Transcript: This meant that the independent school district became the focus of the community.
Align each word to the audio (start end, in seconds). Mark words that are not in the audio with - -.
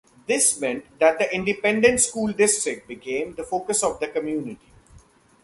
This 0.25 0.59
meant 0.59 0.97
that 0.97 1.19
the 1.19 1.31
independent 1.31 1.99
school 2.01 2.33
district 2.33 2.87
became 2.87 3.35
the 3.35 3.43
focus 3.43 3.83
of 3.83 3.99
the 3.99 4.07
community. 4.07 4.73